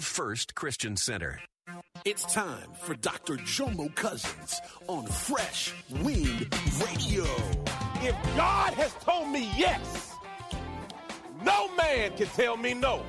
[0.00, 1.40] First Christian Center.
[2.04, 3.34] It's time for Dr.
[3.34, 7.24] Jomo Cousins on Fresh Wind Radio.
[8.00, 10.14] If God has told me yes,
[11.44, 13.04] no man can tell me no.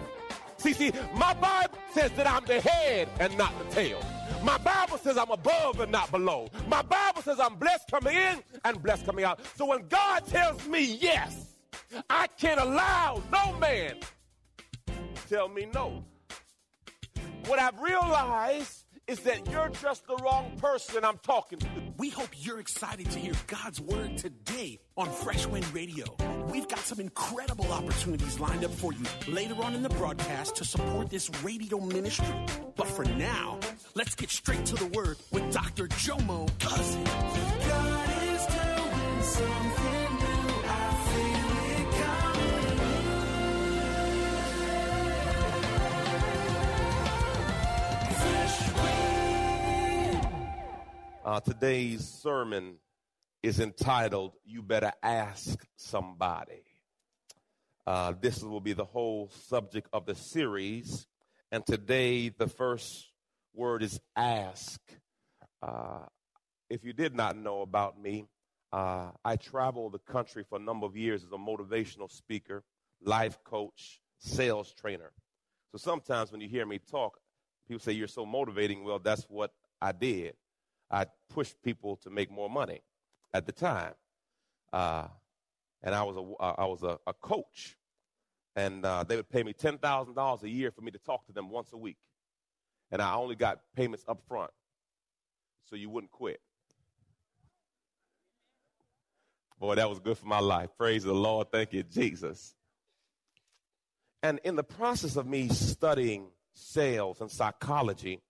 [0.57, 4.03] See, see, my Bible says that I'm the head and not the tail.
[4.43, 6.49] My Bible says I'm above and not below.
[6.67, 9.39] My Bible says I'm blessed coming in and blessed coming out.
[9.55, 11.55] So when God tells me yes,
[12.09, 13.95] I can't allow no man
[15.29, 16.03] tell me no.
[17.49, 21.67] What I've realized is that you're just the wrong person I'm talking to.
[21.97, 26.05] We hope you're excited to hear God's word today on Fresh Wind Radio.
[26.51, 30.63] We've got some incredible opportunities lined up for you later on in the broadcast to
[30.63, 32.35] support this radio ministry.
[32.75, 33.57] But for now,
[33.95, 35.87] let's get straight to the word with Dr.
[35.87, 37.09] Jomo Cousins.
[37.09, 40.18] God is doing something
[51.29, 52.73] Uh, today's sermon
[53.43, 56.63] is entitled You Better Ask Somebody.
[57.85, 61.05] Uh, this will be the whole subject of the series.
[61.51, 63.11] And today, the first
[63.53, 64.81] word is ask.
[65.61, 66.05] Uh,
[66.67, 68.25] if you did not know about me,
[68.73, 72.63] uh, I traveled the country for a number of years as a motivational speaker,
[73.03, 75.11] life coach, sales trainer.
[75.73, 77.19] So sometimes when you hear me talk,
[77.67, 78.83] people say, You're so motivating.
[78.83, 80.33] Well, that's what I did.
[80.91, 82.81] I pushed people to make more money
[83.33, 83.93] at the time.
[84.73, 85.07] Uh,
[85.83, 87.77] and I was a, I was a, a coach.
[88.55, 91.49] And uh, they would pay me $10,000 a year for me to talk to them
[91.49, 91.97] once a week.
[92.91, 94.51] And I only got payments up front
[95.69, 96.41] so you wouldn't quit.
[99.59, 100.69] Boy, that was good for my life.
[100.77, 101.51] Praise the Lord.
[101.51, 102.55] Thank you, Jesus.
[104.23, 108.21] And in the process of me studying sales and psychology,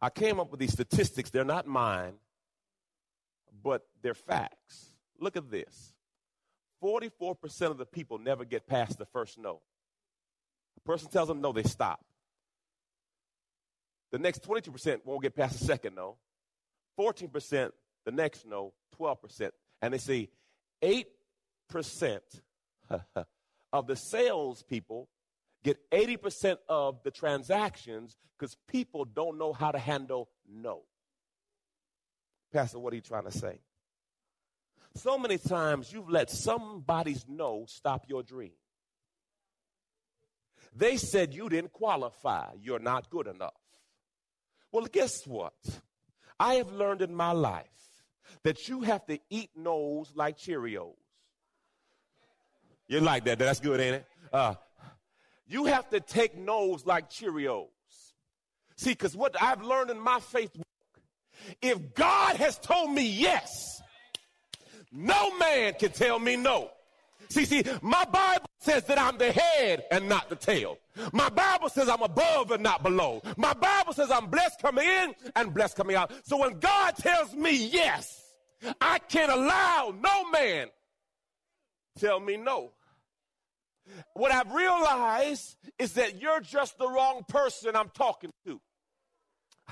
[0.00, 1.30] I came up with these statistics.
[1.30, 2.14] They're not mine,
[3.62, 4.94] but they're facts.
[5.18, 5.92] Look at this
[6.82, 9.60] 44% of the people never get past the first no.
[10.76, 12.00] A person tells them no, they stop.
[14.12, 16.16] The next 22% won't get past the second no.
[16.98, 17.70] 14%
[18.04, 19.50] the next no, 12%.
[19.82, 20.30] And they see
[20.82, 22.20] 8%
[23.72, 25.08] of the salespeople
[25.62, 30.82] get 80% of the transactions because people don't know how to handle no.
[32.52, 33.60] Pastor, what are you trying to say?
[34.96, 38.52] So many times you've let somebody's no stop your dream.
[40.74, 43.54] They said you didn't qualify, you're not good enough.
[44.72, 45.54] Well, guess what?
[46.38, 47.66] I have learned in my life
[48.44, 50.94] that you have to eat no's like Cheerios.
[52.88, 53.38] You like that?
[53.38, 54.06] That's good, ain't it?
[54.32, 54.54] Uh,
[55.50, 57.66] you have to take no's like Cheerios.
[58.76, 60.50] See, because what I've learned in my faith
[61.60, 63.82] if God has told me yes,
[64.92, 66.70] no man can tell me no.
[67.28, 70.78] See, see, my Bible says that I'm the head and not the tail.
[71.12, 73.22] My Bible says I'm above and not below.
[73.36, 76.12] My Bible says I'm blessed coming in and blessed coming out.
[76.24, 78.20] So when God tells me yes,
[78.80, 80.68] I can't allow no man
[81.98, 82.72] tell me no.
[84.14, 88.60] What I've realized is that you're just the wrong person I'm talking to.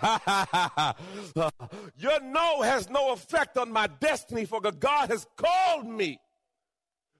[1.97, 6.21] Your no has no effect on my destiny, for God has called me.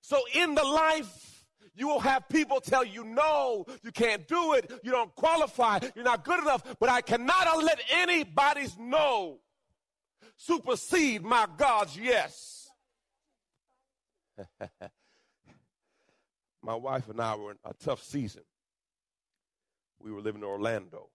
[0.01, 1.45] So in the life,
[1.75, 6.05] you will have people tell you, no, you can't do it, you don't qualify, you're
[6.05, 9.39] not good enough, but I cannot let anybody's no
[10.37, 12.69] supersede my God's yes.
[16.69, 18.43] my wife and I were in a tough season.
[20.01, 21.09] We were living in Orlando.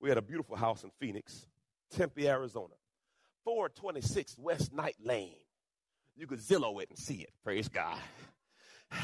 [0.00, 1.48] We had a beautiful house in Phoenix,
[1.90, 2.74] Tempe, Arizona,
[3.42, 5.34] 426 West Night Lane.
[6.14, 7.30] You could Zillow it and see it.
[7.42, 7.98] Praise God.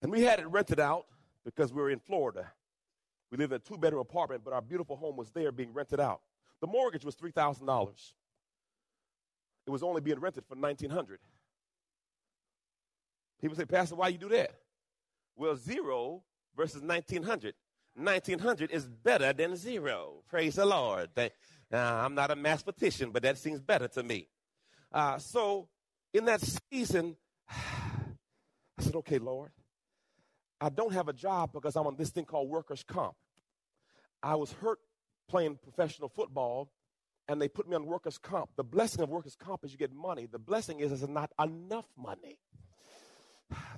[0.00, 1.04] And we had it rented out
[1.44, 2.50] because we were in Florida.
[3.30, 6.00] We lived in a two bedroom apartment, but our beautiful home was there being rented
[6.00, 6.22] out.
[6.60, 8.12] The mortgage was $3,000.
[9.64, 11.20] It was only being rented for 1900
[13.42, 14.52] People say, Pastor, why you do that?
[15.36, 16.22] Well, zero
[16.56, 17.54] versus 1900
[17.94, 20.22] 1900 is better than zero.
[20.28, 21.10] Praise the Lord.
[21.18, 21.28] uh,
[21.72, 24.28] I'm not a mathematician, but that seems better to me.
[24.90, 25.68] Uh, so
[26.12, 26.40] in that
[26.70, 27.16] season,
[27.50, 29.50] I said, okay, Lord,
[30.60, 33.14] I don't have a job because I'm on this thing called workers' comp.
[34.22, 34.78] I was hurt
[35.28, 36.70] playing professional football,
[37.28, 38.50] and they put me on workers' comp.
[38.56, 40.26] The blessing of workers' comp is you get money.
[40.26, 42.38] The blessing is it's not enough money.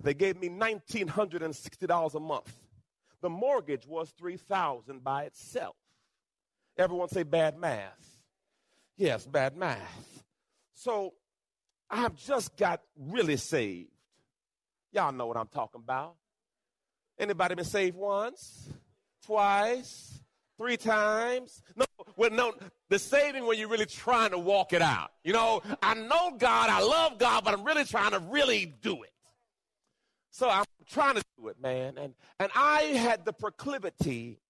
[0.03, 2.53] They gave me $1,960 a month.
[3.23, 5.77] The mortgage was 3000 by itself.
[6.77, 8.21] Everyone say bad math.
[8.97, 10.23] Yes, bad math.
[10.75, 11.15] So
[11.91, 13.91] I have just got really saved.
[14.93, 16.17] Y'all know what I'm talking about.
[17.19, 18.69] Anybody been saved once,
[19.25, 20.21] twice,
[20.59, 21.63] three times?
[21.77, 21.87] No,
[22.17, 22.53] well, no,
[22.91, 25.11] the saving when you're really trying to walk it out.
[25.23, 29.03] You know, I know God, I love God, but I'm really trying to really do
[29.03, 29.14] it.
[30.35, 31.97] So I'm trying to do it, man.
[31.97, 34.41] And, and I had the proclivity,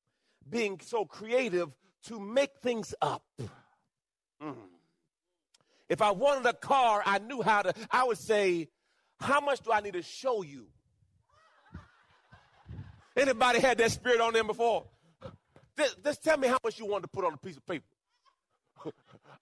[0.49, 1.69] being so creative,
[2.05, 3.23] to make things up.
[4.43, 4.55] Mm.
[5.91, 8.69] If I wanted a car, I knew how to, I would say,
[9.21, 10.69] how much do I need to show you?
[13.15, 14.85] Anybody had that spirit on them before?
[15.77, 17.85] Just, just tell me how much you want to put on a piece of paper.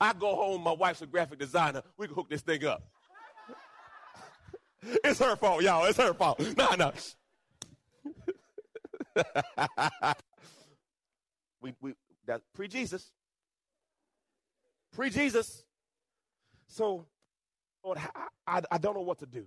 [0.01, 1.83] I go home, my wife's a graphic designer.
[1.97, 2.83] We can hook this thing up.
[5.05, 5.85] It's her fault, y'all.
[5.85, 6.41] It's her fault.
[6.57, 6.93] No, no.
[11.61, 11.95] we, we,
[12.27, 13.13] that pre Jesus.
[14.93, 15.65] Pre Jesus.
[16.67, 17.07] So,
[17.85, 19.47] Lord, I, I, I don't know what to do.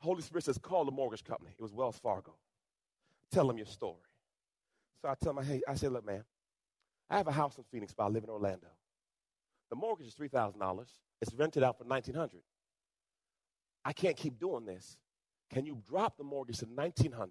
[0.00, 1.50] Holy Spirit says, call the mortgage company.
[1.58, 2.34] It was Wells Fargo.
[3.30, 3.96] Tell them your story.
[5.02, 6.24] So I tell my hey, I said, look, man,
[7.08, 8.66] I have a house in Phoenix, but I live in Orlando.
[9.70, 10.86] The mortgage is $3,000.
[11.22, 12.40] It's rented out for 1900
[13.84, 14.96] I can't keep doing this.
[15.52, 17.30] Can you drop the mortgage to 1900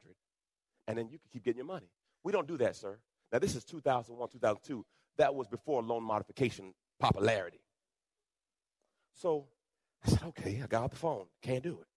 [0.87, 1.89] and then you can keep getting your money?
[2.23, 2.97] We don't do that, sir.
[3.31, 4.85] Now, this is 2001, 2002.
[5.17, 7.61] That was before loan modification popularity.
[9.13, 9.47] So
[10.05, 11.25] I said, okay, I got off the phone.
[11.41, 11.87] Can't do it.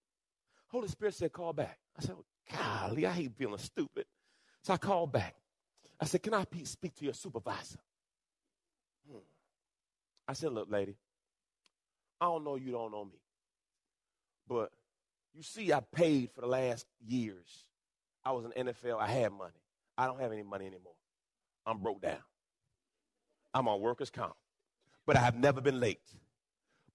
[0.67, 1.77] Holy Spirit said, call back.
[1.97, 2.15] I said,
[2.51, 4.05] golly, I hate feeling stupid.
[4.63, 5.35] So I called back.
[5.99, 7.79] I said, can I speak to your supervisor?
[9.09, 9.19] Hmm.
[10.27, 10.95] I said, look, lady,
[12.19, 13.19] I don't know you don't know me.
[14.47, 14.71] But
[15.33, 17.65] you see, I paid for the last years.
[18.23, 19.51] I was in NFL, I had money.
[19.97, 20.93] I don't have any money anymore.
[21.65, 22.17] I'm broke down.
[23.53, 24.33] I'm on workers' comp.
[25.05, 26.01] But I have never been late.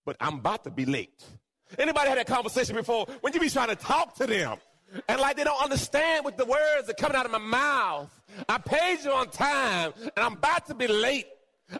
[0.04, 1.22] But I'm about to be late.
[1.78, 3.06] Anybody had that conversation before?
[3.20, 4.58] When you be trying to talk to them
[5.08, 8.10] and like they don't understand what the words that coming out of my mouth.
[8.48, 11.26] I paid you on time and I'm about to be late.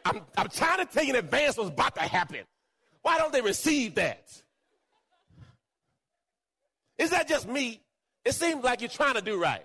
[0.04, 2.40] I'm, I'm trying to tell you in advance what's about to happen.
[3.02, 4.42] Why don't they receive that?
[6.98, 7.80] Is that just me?
[8.24, 9.64] It seems like you're trying to do right.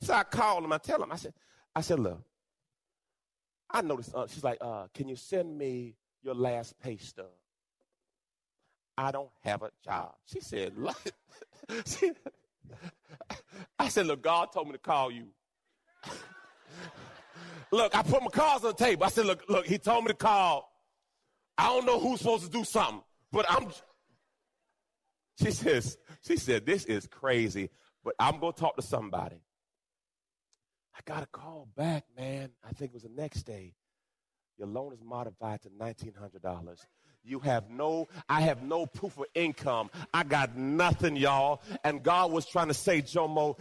[0.00, 0.72] So I called him.
[0.72, 1.12] I tell him.
[1.12, 1.34] I said,
[1.74, 2.22] I said, look,
[3.70, 4.14] I noticed.
[4.14, 7.26] Uh, she's like, uh, can you send me your last pay stub?
[8.96, 10.14] I don't have a job.
[10.26, 11.00] She said, look.
[11.86, 12.12] she,
[13.78, 15.26] I said, look, God told me to call you.
[17.70, 19.04] look, I put my cards on the table.
[19.04, 20.70] I said, look, look, he told me to call.
[21.56, 23.68] I don't know who's supposed to do something, but I'm.
[25.42, 27.70] She says, she said, This is crazy,
[28.04, 29.42] but I'm going to talk to somebody.
[30.94, 32.50] I got a call back, man.
[32.68, 33.74] I think it was the next day.
[34.58, 36.76] Your loan is modified to $1,900.
[37.22, 39.90] You have no, I have no proof of income.
[40.12, 41.62] I got nothing, y'all.
[41.84, 43.58] And God was trying to say, Jomo,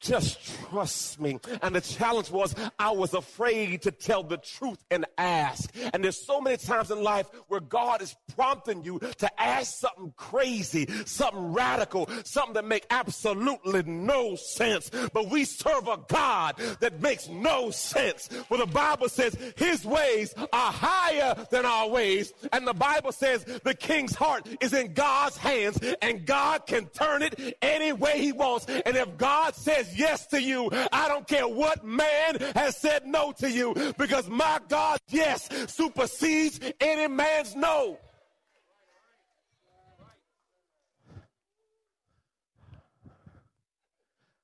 [0.00, 0.38] just
[0.68, 1.38] trust me.
[1.62, 5.70] And the challenge was I was afraid to tell the truth and ask.
[5.92, 10.12] And there's so many times in life where God is prompting you to ask something
[10.16, 14.90] crazy, something radical, something that make absolutely no sense.
[15.12, 18.28] But we serve a God that makes no sense.
[18.48, 22.32] For the Bible says his ways are higher than our ways.
[22.52, 27.22] And the Bible says the king's heart is in God's hands and God can turn
[27.22, 28.66] it any way he wants.
[28.66, 30.70] And if God says says yes to you.
[30.92, 36.60] I don't care what man has said no to you because my God, yes, supersedes
[36.80, 37.98] any man's no.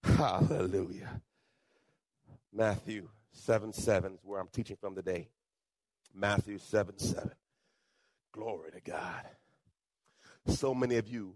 [0.02, 1.20] Hallelujah.
[2.52, 5.28] Matthew 7 7 is where I'm teaching from today.
[6.14, 7.30] Matthew 7 7.
[8.32, 9.24] Glory to God.
[10.46, 11.34] So many of you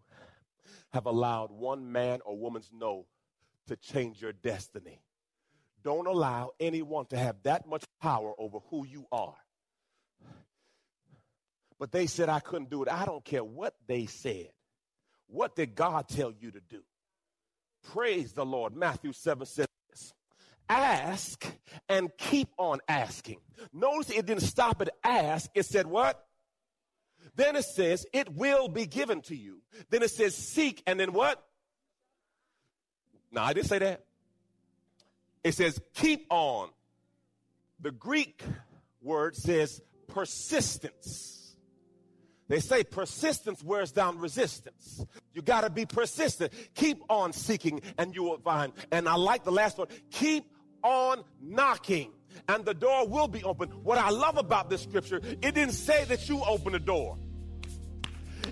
[0.93, 3.07] have allowed one man or woman's no
[3.69, 5.01] to change your destiny.
[5.85, 9.37] Don't allow anyone to have that much power over who you are.
[11.79, 12.89] But they said I couldn't do it.
[12.91, 14.51] I don't care what they said.
[15.29, 16.83] What did God tell you to do?
[17.93, 18.75] Praise the Lord.
[18.75, 19.67] Matthew 7 says,
[20.69, 21.47] ask
[21.89, 23.39] and keep on asking.
[23.73, 25.51] Notice it didn't stop at ask.
[25.55, 26.25] It said what?
[27.37, 29.63] Then it says, it will be given to you.
[29.91, 31.43] Then it says, seek, and then what?
[33.31, 34.05] No, I didn't say that.
[35.45, 36.71] It says, keep on.
[37.81, 38.43] The Greek
[39.03, 41.57] word says persistence.
[42.49, 45.05] They say persistence wears down resistance.
[45.35, 46.53] You got to be persistent.
[46.75, 48.73] Keep on seeking and you will find.
[48.91, 49.89] And I like the last one.
[50.11, 50.45] Keep
[50.83, 52.13] on knocking
[52.49, 53.69] and the door will be open.
[53.69, 57.19] What I love about this scripture, it didn't say that you open the door.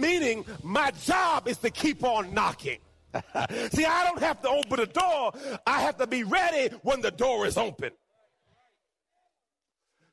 [0.00, 2.78] Meaning, my job is to keep on knocking.
[3.72, 5.32] See, I don't have to open the door.
[5.66, 7.90] I have to be ready when the door is open.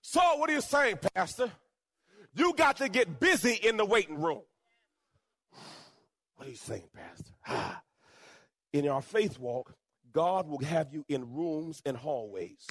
[0.01, 1.51] So, what are you saying, Pastor?
[2.35, 4.41] You got to get busy in the waiting room.
[6.35, 7.81] What are you saying, Pastor?
[8.73, 9.73] In our faith walk,
[10.11, 12.65] God will have you in rooms and hallways.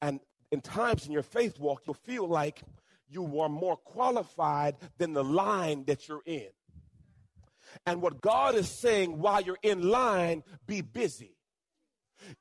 [0.00, 0.20] And
[0.52, 2.62] in times in your faith walk, you'll feel like
[3.08, 6.48] you are more qualified than the line that you're in.
[7.86, 11.36] And what God is saying while you're in line, be busy.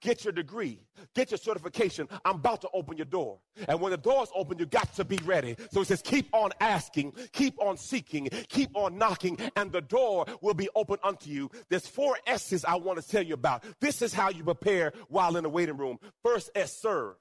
[0.01, 0.79] Get your degree,
[1.13, 2.07] get your certification.
[2.23, 3.39] I'm about to open your door.
[3.67, 5.55] And when the door's open, you got to be ready.
[5.71, 10.25] So he says, keep on asking, keep on seeking, keep on knocking, and the door
[10.41, 11.49] will be open unto you.
[11.69, 13.63] There's four S's I want to tell you about.
[13.81, 15.97] This is how you prepare while in the waiting room.
[16.23, 17.15] First S, serve.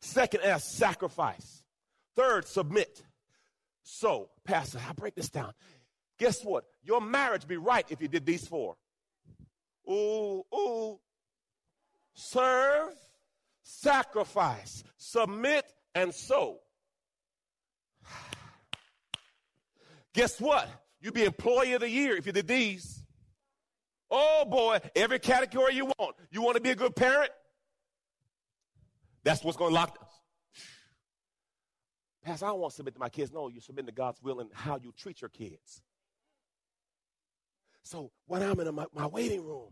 [0.00, 1.62] Second S, sacrifice.
[2.16, 3.02] Third, submit.
[3.82, 5.52] So, Pastor, I break this down.
[6.18, 6.64] Guess what?
[6.82, 8.76] Your marriage be right if you did these four.
[9.88, 11.00] Ooh, ooh.
[12.14, 12.92] Serve,
[13.62, 15.64] sacrifice, submit,
[15.94, 16.58] and sow.
[20.12, 20.68] Guess what?
[21.00, 23.02] You'd be employee of the year if you did these.
[24.10, 26.16] Oh boy, every category you want.
[26.30, 27.30] You want to be a good parent?
[29.22, 30.09] That's what's going to lock
[32.22, 33.32] Pastor, I don't want to submit to my kids.
[33.32, 35.82] No, you submit to God's will and how you treat your kids.
[37.82, 39.70] So when I'm in my, my waiting room,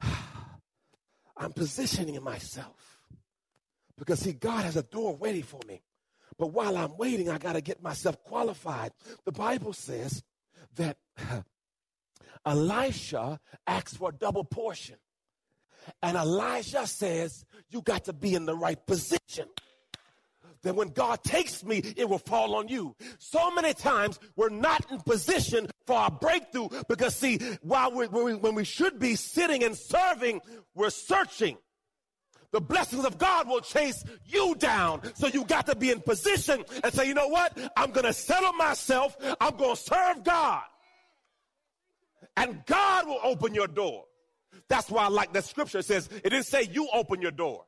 [1.36, 2.98] I'm positioning myself.
[3.96, 5.82] Because, see, God has a door waiting for me.
[6.38, 8.92] But while I'm waiting, I got to get myself qualified.
[9.24, 10.22] The Bible says
[10.74, 10.96] that
[12.46, 14.96] Elisha asks for a double portion.
[16.02, 19.46] And Elijah says, You got to be in the right position
[20.62, 22.94] that when God takes me, it will fall on you.
[23.18, 28.54] So many times we're not in position for our breakthrough because see, while we when
[28.54, 30.40] we should be sitting and serving,
[30.74, 31.56] we're searching.
[32.52, 35.00] The blessings of God will chase you down.
[35.14, 37.58] So you got to be in position and say, you know what?
[37.76, 39.16] I'm going to settle myself.
[39.40, 40.62] I'm going to serve God.
[42.36, 44.04] And God will open your door.
[44.68, 45.78] That's why I like that scripture.
[45.78, 47.64] It says, it didn't say you open your door.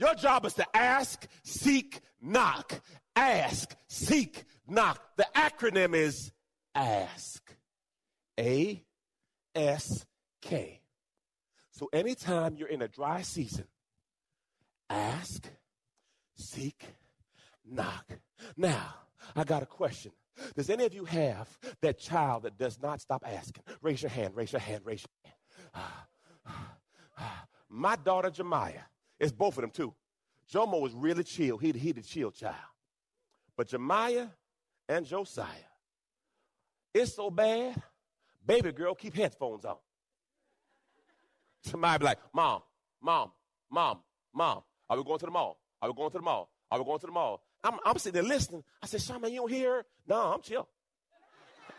[0.00, 2.80] Your job is to ask, seek, knock.
[3.14, 4.98] Ask, seek, knock.
[5.16, 6.32] The acronym is
[6.74, 7.54] ASK.
[8.38, 8.82] A
[9.54, 10.06] S
[10.40, 10.80] K.
[11.72, 13.66] So anytime you're in a dry season,
[14.88, 15.46] ask,
[16.34, 16.82] seek,
[17.70, 18.06] knock.
[18.56, 18.94] Now,
[19.36, 20.12] I got a question.
[20.56, 21.48] Does any of you have
[21.82, 23.64] that child that does not stop asking?
[23.82, 25.32] Raise your hand, raise your hand, raise your
[25.74, 25.92] hand.
[27.70, 28.82] My daughter Jemiah,
[29.20, 29.94] it's both of them too.
[30.52, 31.58] Jomo was really chill.
[31.58, 32.56] He, he the chill child.
[33.56, 34.30] But Jemiah
[34.88, 35.46] and Josiah,
[36.92, 37.80] it's so bad,
[38.44, 39.76] baby girl keep headphones on.
[41.62, 42.62] Somebody be like, Mom,
[43.02, 43.30] Mom,
[43.70, 44.00] Mom,
[44.34, 45.60] Mom, are we going to the mall?
[45.82, 46.50] Are we going to the mall?
[46.70, 47.42] Are we going to the mall?
[47.62, 48.64] I'm, I'm sitting there listening.
[48.82, 49.84] I said, Charmaine, you don't hear her?
[50.08, 50.66] No, I'm chill.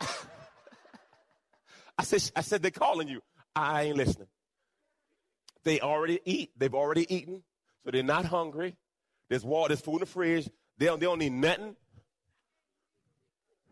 [1.98, 3.20] I said, I said, they're calling you.
[3.54, 4.28] I ain't listening.
[5.64, 6.50] They already eat.
[6.56, 7.42] They've already eaten,
[7.84, 8.76] so they're not hungry.
[9.28, 10.48] There's water, there's food in the fridge.
[10.78, 11.76] They don't, they don't need nothing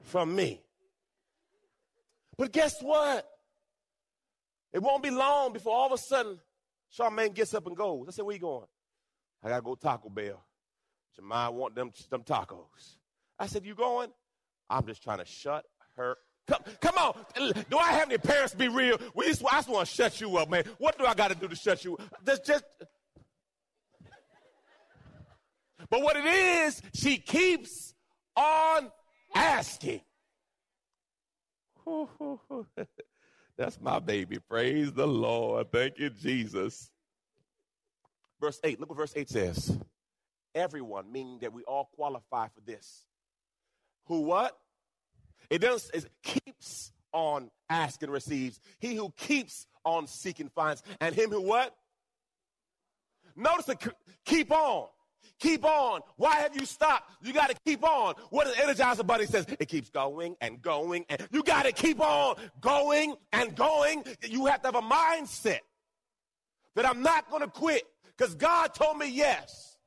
[0.04, 0.62] from me.
[2.36, 3.28] But guess what?
[4.72, 6.38] It won't be long before all of a sudden
[6.96, 8.06] Charmaine gets up and goes.
[8.08, 8.66] I said, where you going?
[9.42, 10.44] I got to go Taco Bell.
[11.18, 12.96] Jemiah want them, them tacos.
[13.38, 14.10] I said, you going?
[14.68, 15.64] I'm just trying to shut
[15.96, 16.16] her
[16.50, 17.14] Come, come on.
[17.70, 18.98] Do I have any parents be real?
[19.14, 20.64] We just, I just want to shut you up, man.
[20.78, 22.02] What do I got to do to shut you up?
[22.26, 22.64] Just, just.
[25.88, 27.94] But what it is, she keeps
[28.36, 28.90] on
[29.32, 30.00] asking.
[33.56, 34.38] That's my baby.
[34.40, 35.70] Praise the Lord.
[35.70, 36.90] Thank you, Jesus.
[38.40, 39.78] Verse 8, look what verse 8 says.
[40.52, 43.04] Everyone, meaning that we all qualify for this.
[44.06, 44.59] Who what?
[45.48, 48.60] It does it keeps on asking receives.
[48.78, 50.82] He who keeps on seeking finds.
[51.00, 51.74] And him who what?
[53.36, 53.92] Notice the
[54.24, 54.88] keep on.
[55.38, 56.00] Keep on.
[56.16, 57.10] Why have you stopped?
[57.22, 58.14] You got to keep on.
[58.28, 59.46] What does Energizer Bunny says?
[59.58, 64.04] It keeps going and going and you got to keep on going and going.
[64.22, 65.60] You have to have a mindset
[66.76, 67.84] that I'm not going to quit
[68.16, 69.78] because God told me yes.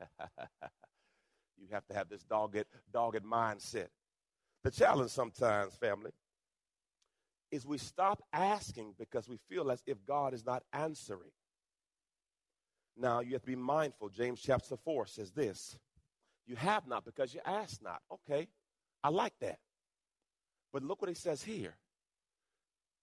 [1.58, 3.88] You have to have this dogged, dogged mindset.
[4.64, 6.12] The challenge sometimes, family,
[7.50, 11.30] is we stop asking because we feel as if God is not answering.
[12.96, 14.08] Now, you have to be mindful.
[14.08, 15.78] James chapter 4 says this
[16.46, 18.02] You have not because you ask not.
[18.12, 18.48] Okay,
[19.02, 19.58] I like that.
[20.72, 21.76] But look what he says here.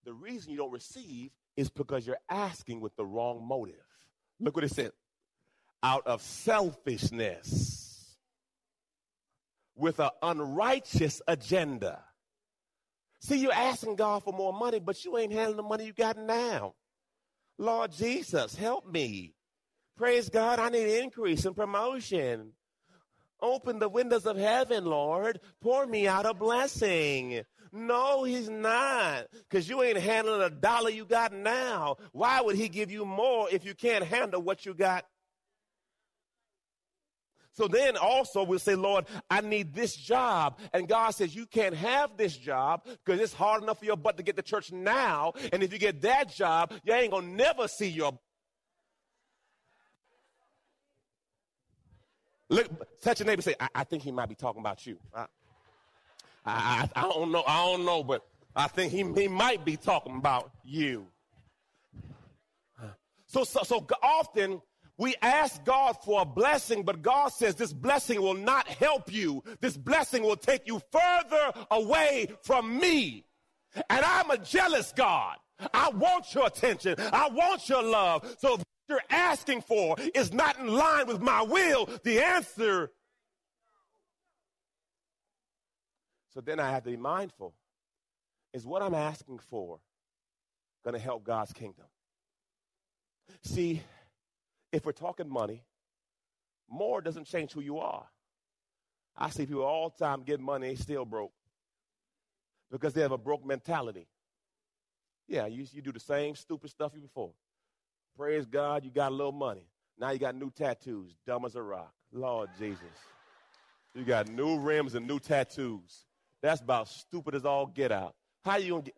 [0.04, 3.76] The reason you don't receive is because you're asking with the wrong motive.
[4.39, 4.91] Look what it said
[5.82, 7.85] out of selfishness
[9.76, 12.02] with an unrighteous agenda.
[13.20, 16.18] See, you're asking God for more money, but you ain't handling the money you got
[16.18, 16.76] now.
[17.58, 19.34] Lord Jesus, help me.
[19.98, 22.52] Praise God, I need increase and promotion.
[23.42, 25.40] Open the windows of heaven, Lord.
[25.62, 27.42] Pour me out a blessing.
[27.72, 29.26] No, he's not.
[29.50, 31.98] Because you ain't handling a dollar you got now.
[32.12, 35.06] Why would he give you more if you can't handle what you got
[37.56, 40.60] so then also we'll say, Lord, I need this job.
[40.74, 44.18] And God says, you can't have this job because it's hard enough for your butt
[44.18, 45.34] to get to church now.
[45.54, 48.20] And if you get that job, you ain't going to never see your.
[52.50, 54.98] Look, touch your neighbor say, I, I think he might be talking about you.
[55.15, 55.26] I,
[56.46, 57.44] I, I, don't know.
[57.48, 61.08] I don't know, but I think he, he might be talking about you.
[63.28, 64.62] So, so, so often
[64.97, 69.43] we ask God for a blessing, but God says this blessing will not help you.
[69.60, 73.25] This blessing will take you further away from me.
[73.89, 75.36] And I'm a jealous God.
[75.73, 76.95] I want your attention.
[76.97, 78.36] I want your love.
[78.39, 82.91] So if what you're asking for is not in line with my will, the answer.
[86.34, 87.53] So then I have to be mindful.
[88.53, 89.79] Is what I'm asking for
[90.86, 91.86] going to help God's kingdom?
[93.43, 93.81] See,
[94.76, 95.64] if we're talking money,
[96.70, 98.06] more doesn't change who you are.
[99.18, 101.32] I see people all the time get money, they still broke
[102.72, 104.08] because they have a broke mentality.
[105.28, 107.32] Yeah, you, you do the same stupid stuff you before.
[108.18, 109.68] Praise God, you got a little money.
[109.98, 111.94] Now you got new tattoos, dumb as a rock.
[112.12, 112.82] Lord Jesus.
[113.94, 116.06] You got new rims and new tattoos.
[116.42, 118.16] That's about stupid as all get out.
[118.44, 118.96] How you gonna get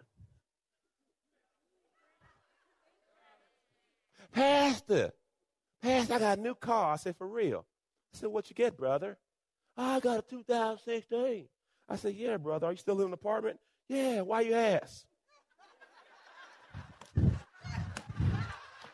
[4.32, 5.14] Pastor,
[5.82, 6.94] Pastor, I got a new car.
[6.94, 7.66] I said, for real.
[8.14, 9.18] I said, what you get, brother?
[9.78, 11.48] Oh, I got a 2016.
[11.90, 12.68] I said, yeah, brother.
[12.68, 13.60] Are you still in an apartment?
[13.88, 15.06] Yeah, why you ask?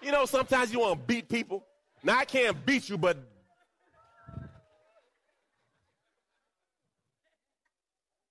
[0.04, 1.65] you know, sometimes you want to beat people.
[2.04, 3.17] Now, I can't beat you, but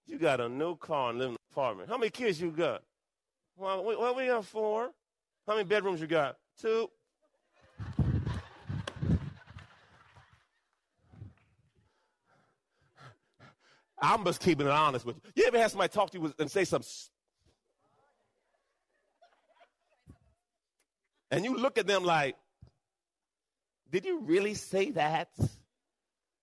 [0.07, 1.89] you got a new car and live in an apartment.
[1.89, 2.83] How many kids you got?
[3.57, 4.91] Well, we, well, we got four.
[5.47, 6.37] How many bedrooms you got?
[6.61, 6.91] Two.
[14.03, 15.23] I'm just keeping it honest with you.
[15.37, 16.91] You ever had somebody talk to you and say something?
[21.31, 22.35] And you look at them like,
[23.91, 25.29] did you really say that?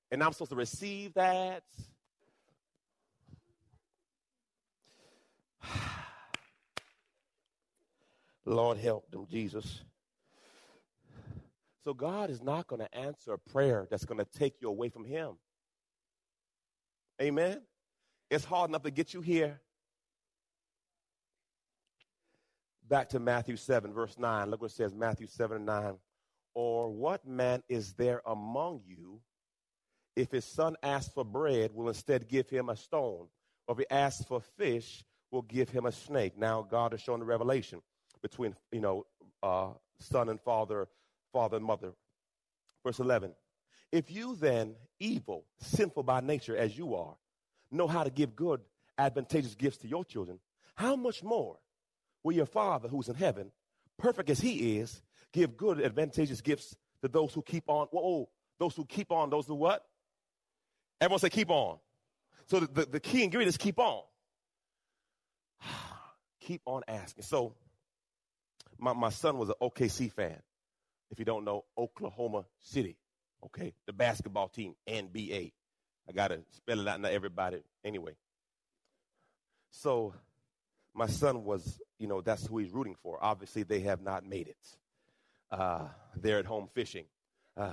[0.10, 1.64] And I'm supposed to receive that?
[8.46, 9.82] Lord help them, Jesus.
[11.84, 14.90] So God is not going to answer a prayer that's going to take you away
[14.90, 15.34] from Him.
[17.22, 17.62] Amen.
[18.30, 19.60] It's hard enough to get you here.
[22.88, 24.50] Back to Matthew 7, verse 9.
[24.50, 25.96] Look what it says Matthew 7 and 9.
[26.56, 29.22] Or what man is there among you
[30.16, 33.28] if his son asks for bread, will instead give him a stone?
[33.68, 36.38] Or if he asks for fish, will give him a snake?
[36.38, 37.82] Now, God has shown the revelation
[38.22, 39.06] between, you know,
[39.42, 40.88] uh, son and father,
[41.32, 41.94] father and mother.
[42.86, 43.32] Verse 11.
[43.92, 47.16] If you then, evil, sinful by nature as you are,
[47.72, 48.62] know how to give good,
[48.98, 50.40] advantageous gifts to your children,
[50.76, 51.58] how much more
[52.24, 53.52] will your Father who's in heaven,
[53.98, 55.02] perfect as he is,
[55.34, 59.48] give good, advantageous gifts to those who keep on, whoa, those who keep on, those
[59.48, 59.86] who what?
[61.02, 61.78] Everyone say keep on.
[62.48, 64.02] So the, the, the key ingredient is keep on.
[66.42, 67.24] keep on asking.
[67.24, 67.54] So
[68.78, 70.38] my, my son was an OKC fan.
[71.12, 72.98] If you don't know, Oklahoma City.
[73.46, 75.52] Okay, the basketball team, NBA.
[76.08, 78.16] I got to spell it out to everybody anyway.
[79.72, 80.14] So
[80.94, 83.18] my son was, you know, that's who he's rooting for.
[83.24, 84.78] Obviously, they have not made it.
[85.52, 87.06] Uh, they're at home fishing.
[87.56, 87.72] Uh,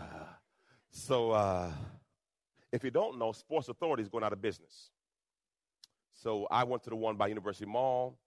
[0.91, 1.71] so uh,
[2.73, 4.91] if you don't know, Sports Authority is going out of business.
[6.13, 8.19] So I went to the one by University Mall,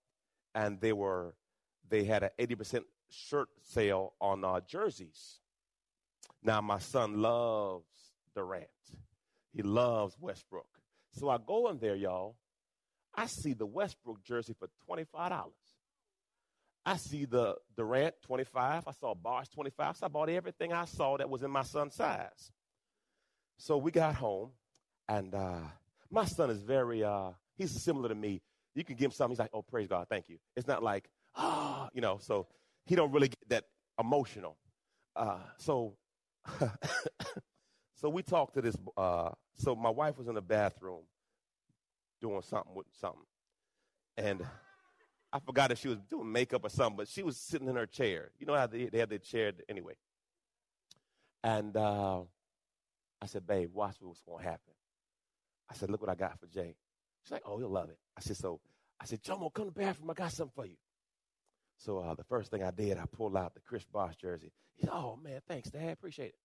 [0.53, 1.33] and they were
[1.89, 5.38] they had an 80% shirt sale on uh, jerseys.
[6.43, 7.85] Now, my son loves
[8.35, 8.67] Durant.
[9.53, 10.67] He loves Westbrook.
[11.11, 12.35] So I go in there, y'all.
[13.15, 15.51] I see the Westbrook jersey for $25.
[16.85, 18.83] I see the Durant 25.
[18.87, 19.97] I saw Bosh 25.
[19.97, 22.51] So I bought everything I saw that was in my son's size.
[23.57, 24.51] So we got home,
[25.09, 25.59] and uh,
[26.09, 28.41] my son is very, uh, he's similar to me.
[28.73, 30.37] You can give him something, he's like, oh, praise God, thank you.
[30.55, 32.47] It's not like, ah, you know, so
[32.85, 33.65] he don't really get that
[33.99, 34.55] emotional.
[35.13, 35.95] Uh, so
[37.95, 38.75] so we talked to this.
[38.97, 41.03] Uh, so my wife was in the bathroom
[42.21, 43.25] doing something with something,
[44.17, 44.45] and
[45.31, 47.85] I forgot if she was doing makeup or something, but she was sitting in her
[47.85, 48.31] chair.
[48.39, 49.93] You know how they, they have their chair anyway.
[51.43, 52.21] And uh,
[53.21, 54.73] I said, "Babe, watch what's going to happen."
[55.69, 56.75] I said, "Look what I got for Jay."
[57.23, 58.59] She's like, "Oh, he'll love it." I said, "So."
[59.01, 60.09] I said, Jomo, come to the bathroom.
[60.09, 60.75] I got something for you.
[61.79, 64.51] So uh, the first thing I did, I pulled out the Chris Bosh jersey.
[64.75, 66.35] He said, "Oh man, thanks, Dad, appreciate it."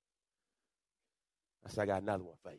[1.66, 2.58] I said, "I got another one for you."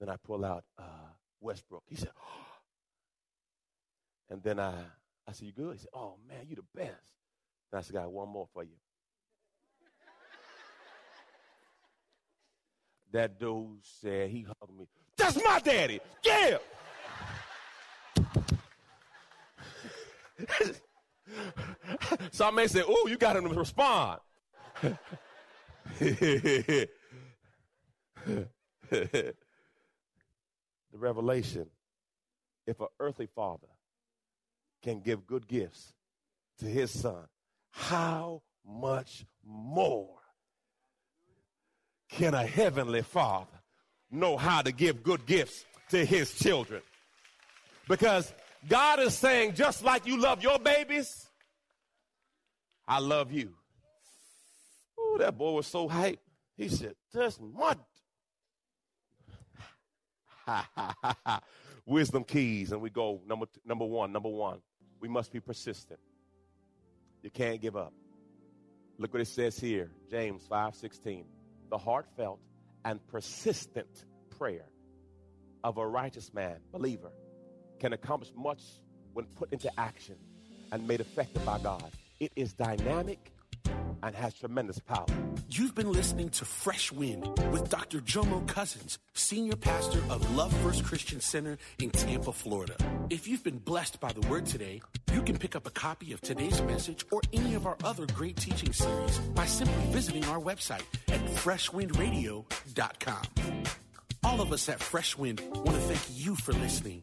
[0.00, 1.84] Then I pull out uh, Westbrook.
[1.86, 2.46] He said, oh.
[4.30, 4.74] and then I,
[5.28, 7.00] I said, "You good?" He said, "Oh man, you the best."
[7.70, 8.74] Then I said, "I got one more for you."
[13.12, 14.88] that dude said he hugged me.
[15.16, 16.00] That's my daddy.
[16.24, 16.58] Yeah.
[22.32, 24.20] Some may say, "Oh, you got him to respond."
[25.98, 26.88] the
[30.92, 31.66] revelation
[32.66, 33.68] if an earthly father
[34.82, 35.92] can give good gifts
[36.58, 37.26] to his son,
[37.70, 40.18] how much more
[42.08, 43.46] can a heavenly father
[44.10, 46.82] know how to give good gifts to his children?
[47.88, 48.32] Because
[48.68, 51.26] God is saying, just like you love your babies,
[52.86, 53.54] I love you.
[54.98, 56.18] Oh, that boy was so hyped.
[56.56, 57.78] He said, That's mud.
[61.86, 64.12] Wisdom keys, and we go number two, number one.
[64.12, 64.60] Number one,
[65.00, 66.00] we must be persistent.
[67.22, 67.92] You can't give up.
[68.98, 71.26] Look what it says here, James five sixteen.
[71.70, 72.40] The heartfelt
[72.84, 74.04] and persistent
[74.38, 74.66] prayer
[75.64, 77.12] of a righteous man, believer,
[77.82, 78.62] can accomplish much
[79.12, 80.14] when put into action
[80.70, 81.90] and made effective by God.
[82.20, 83.32] It is dynamic
[84.04, 85.06] and has tremendous power.
[85.50, 87.98] You've been listening to Fresh Wind with Dr.
[87.98, 92.76] Jomo Cousins, Senior Pastor of Love First Christian Center in Tampa, Florida.
[93.10, 94.80] If you've been blessed by the word today,
[95.12, 98.36] you can pick up a copy of today's message or any of our other great
[98.36, 103.22] teaching series by simply visiting our website at freshwindradio.com.
[104.24, 107.02] All of us at Fresh Wind want to thank you for listening